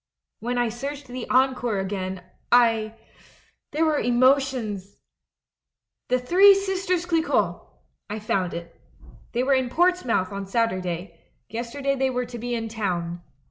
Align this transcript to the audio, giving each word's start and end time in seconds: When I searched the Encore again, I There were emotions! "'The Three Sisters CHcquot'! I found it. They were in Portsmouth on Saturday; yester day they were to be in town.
When 0.39 0.57
I 0.57 0.69
searched 0.69 1.05
the 1.05 1.29
Encore 1.29 1.77
again, 1.77 2.23
I 2.51 2.95
There 3.69 3.85
were 3.85 3.99
emotions! 3.99 4.97
"'The 6.07 6.17
Three 6.17 6.55
Sisters 6.55 7.05
CHcquot'! 7.05 7.63
I 8.09 8.17
found 8.17 8.55
it. 8.55 8.81
They 9.33 9.43
were 9.43 9.53
in 9.53 9.69
Portsmouth 9.69 10.31
on 10.31 10.47
Saturday; 10.47 11.19
yester 11.49 11.81
day 11.83 11.93
they 11.93 12.09
were 12.09 12.25
to 12.25 12.39
be 12.39 12.55
in 12.55 12.67
town. 12.67 13.21